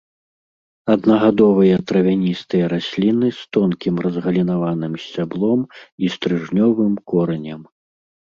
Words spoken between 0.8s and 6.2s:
Аднагадовыя травяністыя расліны з тонкім разгалінаваным сцяблом і